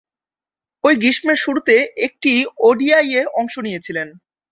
[0.83, 1.75] ঐ গ্রীষ্মের শুরুতে
[1.97, 2.31] একটি
[2.59, 4.07] ওডিআইয়ে অংশ নিয়েছিলেন।